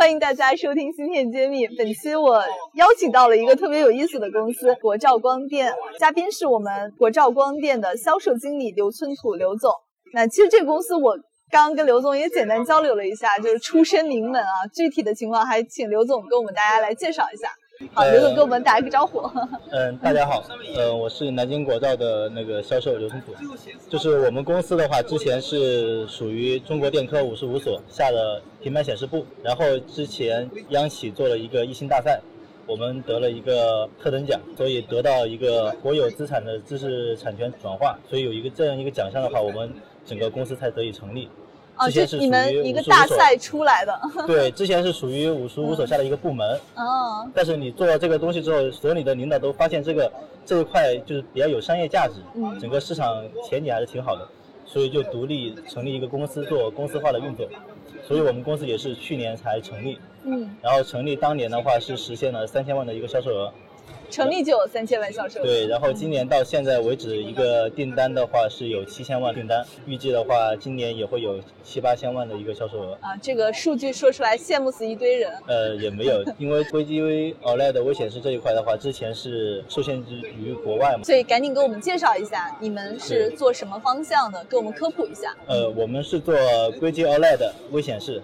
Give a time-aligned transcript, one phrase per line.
[0.00, 1.68] 欢迎大家收听《芯片揭秘》。
[1.76, 2.42] 本期我
[2.72, 9.70] 邀请到了一个特别有意思的公司——国兆光电，嘉宾是我们国兆光电的销售经理刘春土刘总。
[10.14, 11.14] 那其实这个公司我
[11.50, 14.64] 刚刚跟刘总也简单交流了一下，就是出身名门啊。
[14.74, 17.50] 具体的情况还请刘总跟我们大家来介绍一下。
[17.94, 19.22] 好，刘总跟我们打一个招呼。
[19.72, 20.44] 嗯，大家好，
[20.76, 23.32] 呃，我是南京国造的那个销售刘春土。
[23.88, 32.20] 就是我们公司的话，之前是属于中国电科五十五所下的平板显示部，然后之前央企做了一个一星大赛，
[32.66, 39.72] 我们得了一个特等奖，所以得到一个国有资产的知识产权转化，所以有一个这样一个奖项的话，我们
[40.04, 41.30] 整个公司才得以成立。
[41.80, 44.00] 哦，这是你们一个大赛出来的。
[44.26, 46.60] 对，之前是属于五十五所下的一个部门。
[46.76, 47.26] 哦。
[47.34, 50.12] 但是你做了这个东西之后，所里的领导都发现这个
[50.44, 52.16] 这一块就是比较有商业价值，
[52.60, 54.28] 整个市场前景还是挺好的，
[54.66, 57.48] 所以就独立成立一个公司做公司化的运作。
[58.06, 59.98] 所以我们公司也是去年才成立。
[60.24, 60.54] 嗯。
[60.60, 63.52] 然后成立当年的话是实现了三千万的一个销售额。
[64.10, 65.42] 成立就有三千万销售。
[65.42, 72.98] 对，然后今年到现在为止，一个订单的话是有七千万订单，预计的话今年也会有七八千万的一个销售额。
[73.00, 75.32] 啊，这个数据说出来羡慕死一堆人。
[75.46, 81.04] 呃，也没有，因为硅基微 OLED 微显示这一块的话，之前是受限制于国外嘛。
[81.04, 84.44] 所以赶紧给我们介绍一下，你们是做什么方向的？
[84.44, 85.34] 给我们科普一下。
[85.46, 86.34] 呃，我们是做
[86.80, 88.20] 硅基 OLED 微显示，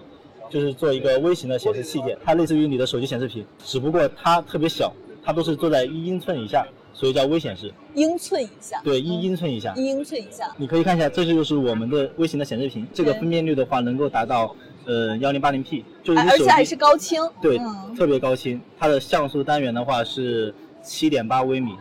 [0.49, 4.93] 就是做一个微型的显示器件，它类似于你的手机显示屏，只不过它特别小。
[5.27, 7.69] 它都是做在一英寸以下，所以叫微显示。
[7.95, 8.79] 英寸以下。
[8.81, 9.73] 对，一英寸以下。
[9.75, 10.49] 一英寸以下。
[10.55, 14.55] 你可以看一下，这就是我们的微型的显示屏，这个分辨率的话能够达到
[14.85, 17.21] 呃幺零八零 P，就是而且还是高清。
[17.41, 17.59] 对，
[17.97, 18.61] 特别高清。
[18.79, 21.73] 它的像素单元的话是七点八微米，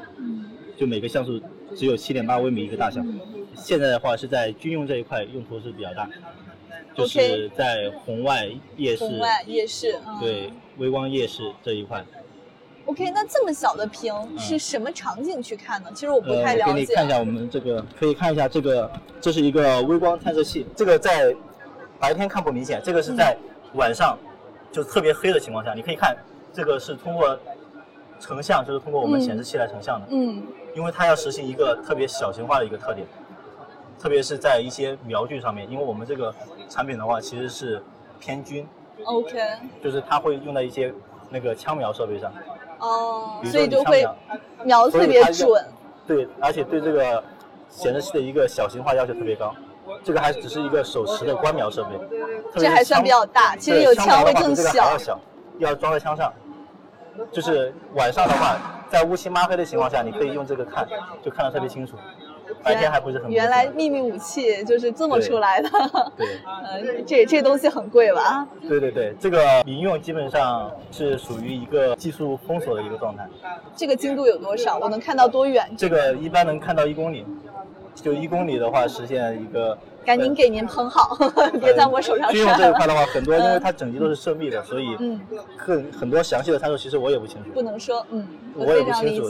[0.77, 1.41] 就每个像素
[1.77, 3.01] 只有七点八微米一个大小。
[3.55, 6.11] 现在的话是在军用这一块用途是比较大，
[6.97, 9.05] 就是在红外夜视。
[9.05, 9.95] 红外夜视。
[10.21, 12.05] 对，微光夜视这一块。
[12.87, 15.91] OK，那这么小的屏是什么场景去看呢？
[15.93, 16.73] 其实我不太了解。
[16.73, 20.65] 给你看一下我们这个，可以看一下这个，这是一个微光探测器。
[20.77, 21.35] 这个在
[21.99, 23.37] 白天看不明显，这个是在
[23.75, 24.17] 晚上
[24.71, 26.17] 就特别黑的情况下，你可以看
[26.53, 27.37] 这个是通过
[28.21, 30.07] 成像，就是通过我们显示器来成像的。
[30.11, 30.43] 嗯。
[30.75, 33.05] 因为它要实行一个特别小型化的一个特点，
[33.99, 36.33] 特别是在一些瞄具上面，因为我们这个
[36.69, 37.83] 产品的话其实是
[38.21, 38.65] 偏军。
[39.05, 39.41] OK。
[39.83, 40.95] 就是它会用在一些
[41.31, 42.33] 那个枪瞄设备上。
[42.79, 44.07] 哦，所以就会
[44.65, 45.65] 瞄特别准。
[46.07, 47.23] 对，而且对这个
[47.69, 49.55] 显示器的一个小型化要求特别高。
[50.03, 51.99] 这个还只是一个手持的观瞄设备，
[52.57, 53.57] 这还算比较大。
[53.57, 54.99] 其实有枪会更小。
[55.59, 56.33] 要装在枪上，
[57.33, 58.57] 就是晚上的话，
[58.91, 60.87] 在乌漆抹黑的情况下，你可以用这个看，
[61.23, 61.97] 就看得特别清楚。
[62.63, 63.31] 白天还不是很。
[63.31, 65.69] 原来秘密武器就是这么出来的。
[66.17, 66.27] 对。
[66.47, 68.47] 呃，这这东西很贵吧？
[68.69, 73.27] 对对对，这个民用基本上是属于一个技术封锁的一个状态。
[73.75, 74.79] 这个精度有多少？
[74.79, 75.69] 我能看到多远？
[75.77, 77.25] 这个一般能看到一公里，
[77.95, 79.77] 就一公里的话实现一个。
[80.07, 81.19] 赶紧给您喷好，
[81.61, 82.31] 别在我手上。
[82.31, 84.97] 军用这一块的话，很多因为它整机都是涉密的，所以
[85.57, 87.51] 很很多详细的参数其实我也不清楚。
[87.53, 88.25] 不能说，嗯，
[88.55, 89.29] 我也不清楚。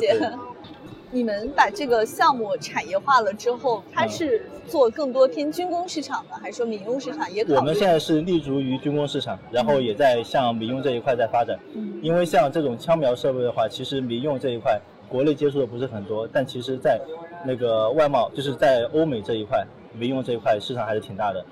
[1.16, 7.43] 你们把这个项目产业化了之后，它是做更多偏军工市场的，还是说民用市场也？
[7.47, 11.59] 我们现在是立足于军工市场，然后也在向民用这一块在发展。
[11.72, 11.99] 嗯。
[12.03, 14.78] 因为像这种枪瞄设备的话，其实民用这一块
[15.09, 17.00] 国内接触的不是很多，但其实在
[17.47, 21.43] 那个外贸，就是在欧美这一块，民用这一块市场还是挺大的。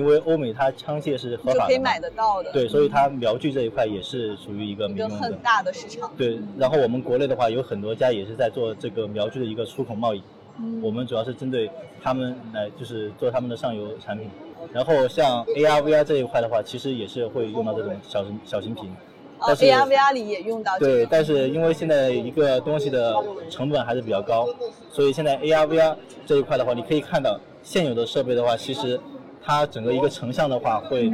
[0.00, 2.50] 因为欧美它枪械是合法的，可以买得到的。
[2.52, 5.16] 对，所以它瞄具这一块也是属于一个民用的。
[5.16, 6.10] 很大的市场。
[6.16, 10.22] 对，然后我们国内的话有很多家也是在做这个瞄具的一个出口贸易。
[10.58, 10.80] 嗯。
[10.82, 11.70] 我们主要是针对
[12.02, 14.26] 他们来，就是做他们的上游产品。
[14.72, 18.90] 然后像 AR、VR 这一块的话，其实也是会用到这种小型小型屏。
[19.38, 20.78] 哦，AR、VR 里也用到。
[20.78, 23.14] 对，但是因为现在一个东西的
[23.50, 24.48] 成本还是比较高，
[24.90, 25.94] 所以现在 AR、VR
[26.24, 28.98] 这一块的话，你可以看到现有的设备的话，其实。
[29.50, 31.12] 它整个一个成像的话会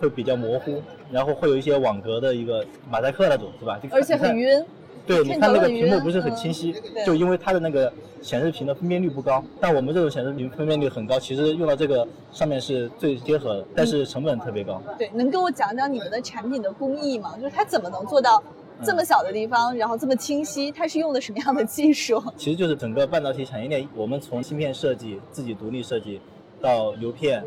[0.00, 0.80] 会比较模糊，
[1.12, 3.78] 然后会有一些网格的一个马赛克那种，是吧？
[3.90, 4.64] 而且很晕。
[5.06, 6.74] 对，你看那个屏幕不是很清晰，
[7.04, 7.92] 就因为它的那个
[8.22, 9.44] 显示屏的分辨率不高。
[9.60, 14.80] 但我们这种显示屏分辨率很高，其实用到这个上面是最贴合的，但是成本特别高。
[14.96, 17.36] 对，能跟我讲讲你们的产品的工艺吗？
[17.36, 18.42] 就是它怎么能做到
[18.82, 20.72] 这么小的地方，然后这么清晰？
[20.72, 22.22] 它是用的什么样的技术？
[22.38, 26.18] 其实就是整个半导体产业链，我们从芯片设计自己独立设计。
[26.60, 27.44] 到流片、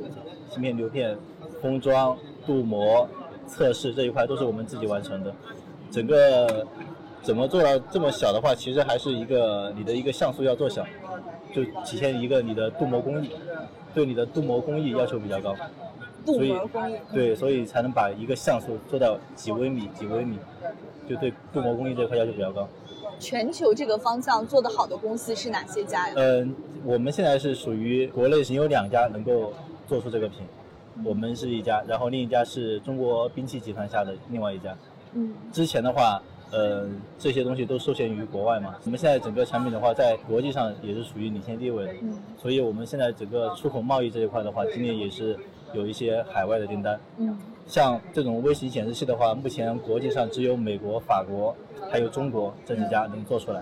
[0.49, 1.17] 芯片流片、
[1.61, 3.07] 封装、镀膜、
[3.47, 5.33] 测试这一块都是我们自己完成的。
[5.91, 6.65] 整个
[7.21, 10.85] 怎么做到这么小的话，其实还是一个你的一个像素要做小，
[11.53, 13.31] 就体现一个你的镀膜工艺，
[13.93, 15.55] 对你的镀膜工艺要求比较高。
[16.25, 16.95] 镀所以膜工艺。
[17.13, 20.37] 对，所以才能把一个像素做到几微米、几微米，
[21.09, 22.67] 就对镀膜工艺这块要求比较高。
[23.21, 26.15] 全球这个方向做得好的公司是哪些家呀？
[26.17, 26.53] 嗯，
[26.83, 29.53] 我们现在是属于国内仅有两家能够
[29.87, 30.39] 做出这个品，
[31.05, 34.75] 我们是一家，然后另一家是中国兵器集团下的另外一家。
[35.13, 36.21] 嗯，之前的话，
[36.51, 36.87] 呃，
[37.19, 38.75] 这些东西都受限于国外嘛。
[38.85, 45.37] 我们现在整个产品的话，在国际上也是属于领先地位的，嗯所以我们现在整个出口贸易这一块的话，今年也是
[45.73, 46.99] 有一些海外的订单。
[47.17, 47.37] 嗯，
[47.67, 51.55] 像这种微型显示器的话，目前国际上只有美国、法国
[51.91, 53.61] 还有中国这几家能做出来。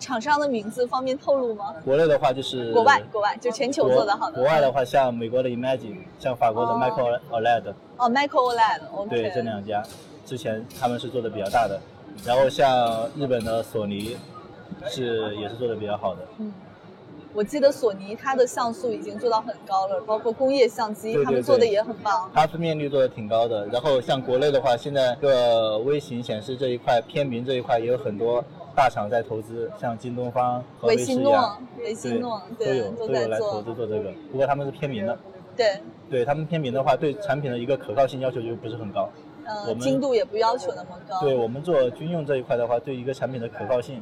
[0.00, 1.74] 厂商的名字方便透露吗？
[1.84, 4.36] 国内的话就是国外，国外就全球做的好的。
[4.36, 9.08] 国外的话，像美国的 Imagine，像法国的哦 Micro OLED，、哦，Micro OLED，OK。
[9.08, 9.82] 对这两家，
[10.26, 11.80] 之前他们是做的比较大的。
[12.26, 14.16] 然后像日本的索尼，
[14.86, 16.20] 是也是做的比较好的。
[16.38, 16.52] 嗯，
[17.34, 22.30] 我记得索尼它的像素已经做到很高了，包括工业相机，他们做的也很棒。
[22.32, 23.66] 它分辨率做的挺高的。
[23.66, 28.42] 然后像国内的话，现在这个微型显示这一块、偏屏这一块也有很多
[28.76, 33.62] 大厂在投资，像京东方、和维威视信诺呀，，维信诺，都有都都有来投在做。
[33.62, 34.12] 资做这个。
[34.30, 35.18] 不过他们是偏民的，
[35.56, 39.10] 对，对他们偏民的话，对产品的一个可靠性要求就不是很高。
[39.46, 41.20] 我呃，们精度也不要求那么高。
[41.20, 44.00] 对我们做军用这一块的话，对一个产品的可靠性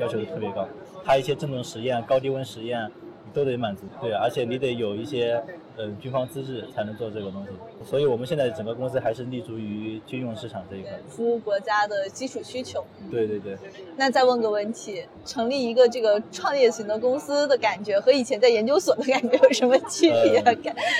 [0.00, 0.66] 要求是特别高，
[1.04, 2.90] 它一些振动实验、高低温实验
[3.24, 3.82] 你都得满足。
[4.00, 5.42] 对，而且你得有一些
[5.76, 7.50] 呃军方资质才能做这个东西。
[7.84, 10.92] 所以我们现在整个公司还是立足于军用市场这一块。
[11.08, 12.84] 服务国家的基础需求。
[13.10, 13.56] 对对对，
[13.96, 20.42] 那再问个问题，成立一个这个创业型的公司的感觉和以前在研究所的感觉有什么区别？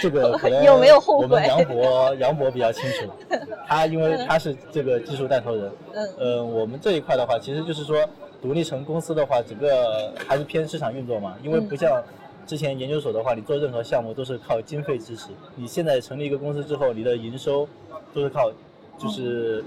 [0.02, 3.08] 这个有没有后悔我们杨博杨博比较清楚，
[3.66, 5.72] 他因为他是这个技术带头人。
[5.94, 8.04] 嗯呃，我们这一块的话，其实就是说，
[8.42, 12.02] 独立成公司的话，整个还是偏市场运作嘛，因为嗯不像
[12.46, 15.28] 之前研究所的话，你做任何项目都是靠经费支持。
[15.56, 17.68] 你现在成立一个公司之后，你的营收
[18.12, 18.50] 都是靠，
[18.98, 19.64] 就是，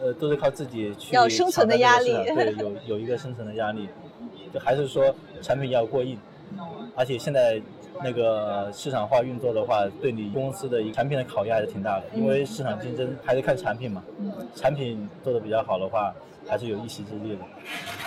[0.00, 3.88] 呃，都是靠自己去嗯要有生存的压力对，有有一个生存的压力，
[4.52, 6.18] 就还是说产品要过硬，
[6.94, 7.60] 而且现在。
[8.04, 14.02] 那个市场化运作的话，对你公司的一个产品的考验还是挺大的，因为市场竞争还是看产品嘛。
[14.18, 16.12] 嗯产品做的比较好的话，
[16.46, 17.38] 还是有一席之地的。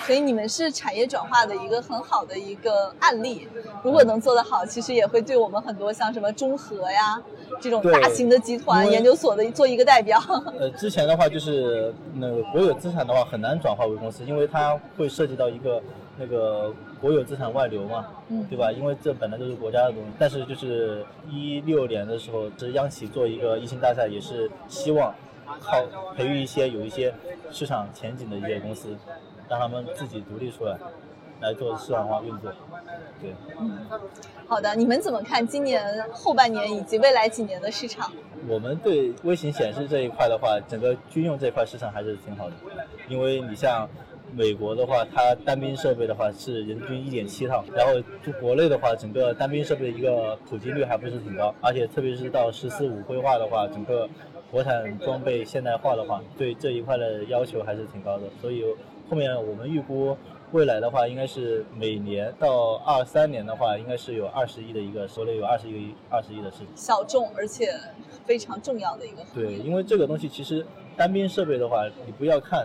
[0.06, 3.48] 所以你们是产业转化的一个很好的一个案例。
[3.82, 7.20] 如果能做得好，其实也会对我们很多像什么中核呀
[7.60, 10.20] 这种大型的集团研究所的做一个代表。
[10.58, 15.82] 呃，之前的话就是那个国有资产的话很难转化为公司，因为它会涉及到一个
[16.16, 16.72] 那个
[17.06, 18.72] 国有资产外流嘛，嗯对吧？
[18.72, 20.08] 因为这本来就是国家的东西。
[20.18, 25.14] 但是就是一六年的时候，是央企做一个一星大赛，也是希望
[25.60, 25.84] 靠
[26.16, 27.14] 培育一些有一些
[27.52, 28.96] 市场前景的一些公司，
[29.48, 30.76] 让他们自己独立出来，
[31.40, 32.52] 来做市场化运作。
[33.22, 33.32] 对。
[33.60, 33.78] 嗯
[34.48, 38.10] 好的，你们怎么看今年后半年以及未来几年的市场？
[38.48, 42.56] 我们对微型显示这一块的话，整个军用这块市场还是挺好的，
[43.08, 43.88] 因为你像
[44.32, 54.08] 美国的话，它单兵设备的话是人均一点七套，然后就国内的话，整个单兵设备的一个普及率还不是挺高，而且特别是到“十四五”规划的话，整个
[54.50, 58.64] 国产装备现代化的话，对这一块的要求还是挺高的，所以
[59.08, 60.16] 后面我们预估。
[60.52, 66.68] 未来的话，应该是每年到二三年的话，应该是有二十亿的一个，国内有二十亿二十亿的市场。
[66.76, 67.68] 小众而且
[68.24, 69.24] 非常重要的一个。
[69.34, 70.64] 对，因为这个东西其实
[70.96, 72.64] 单兵设备的话，你不要看，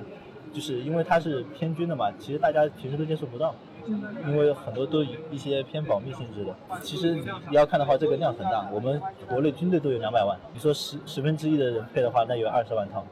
[0.53, 3.55] 就是因为它是偏军的嘛，其实大家平时都接触不到，
[3.87, 6.55] 嗯因为很多都一些偏保密性质的。
[6.81, 13.05] 其实你要看的话，这个量很大，我们国内军队都有两百万，你说十十分之一的人配的话，那有二十万套，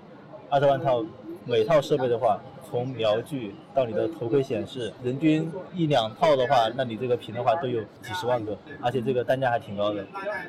[0.50, 1.03] 二十万套，
[1.46, 2.39] 每套设备的话。
[2.68, 10.04] 从瞄具到你的头盔显示，人均一两套的话，那你这个屏的话都有几十万个，而且这个单价还挺高的，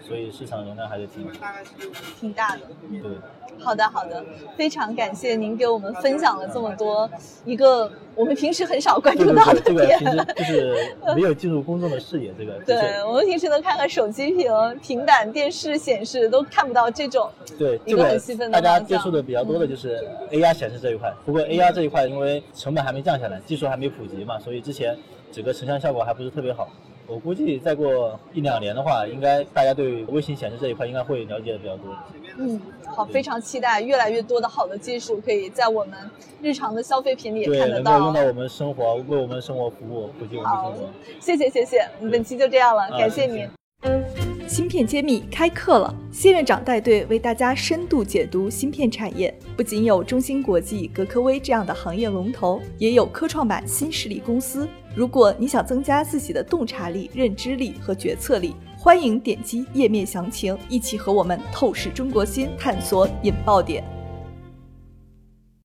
[0.06, 1.28] 所以市场容量还是挺
[2.18, 2.62] 挺大的。
[2.90, 3.10] 对。
[3.62, 4.24] 好的，好的，
[4.56, 7.08] 非常感谢您给我们分享了这么多
[7.44, 9.64] 一个我们平时很少关注到的点。
[9.64, 14.50] 这个平时就是 没有进入公众的视野，这个 对我们平时能看看手机屏、
[14.80, 21.12] 平板电视显示，都看不到这种对一个这个很细分的大家接触的比较多的就是 AR 显示这一块。
[21.26, 24.96] 不过 AR 这一块因为成本还没降下来，技术还没普及嘛，所以之前
[25.32, 26.68] 整个成像效果还不是特别好。
[27.06, 31.86] 我估计再过一两年的话，应该大家对微型显示这一块应该会了解的比较多。
[32.38, 35.98] 嗯，好，非常期待越来越多的好的技术可以在我们
[36.40, 38.22] 日常的消费品里也，看得到能够用到。
[38.28, 40.88] 我们生活，为我们生活服务，普及我们生活。，
[41.18, 43.59] 谢谢谢谢，本期就这样了，啊感谢谢谢您。
[44.60, 49.34] 芯片揭秘开课了，谢院长带队为大家深度解读芯片产业。
[49.56, 54.68] 不仅有中芯国际、格科微这样的行业龙头，也有科创板新势力公司。
[54.94, 63.82] 如果你想增加自己的洞察力、认知力和决策力，欢迎点击页面详情，一起和我们透视中国芯，探索引爆点。